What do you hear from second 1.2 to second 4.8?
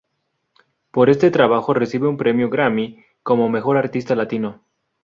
trabajo recibe un premio Grammy, como mejor artista latino.